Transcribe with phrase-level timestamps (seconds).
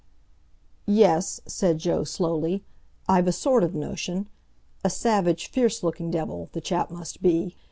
[0.87, 2.63] "Yes," said Joe slowly.
[3.07, 7.55] "I've a sort of notion—a savage, fierce looking devil, the chap must be.